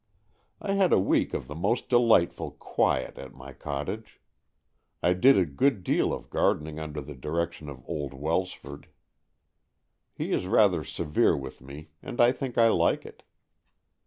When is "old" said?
7.87-8.15